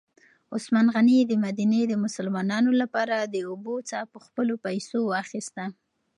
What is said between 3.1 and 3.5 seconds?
د